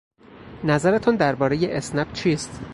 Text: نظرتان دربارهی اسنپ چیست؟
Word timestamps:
نظرتان 0.63 1.15
دربارهی 1.15 1.71
اسنپ 1.73 2.13
چیست؟ 2.13 2.59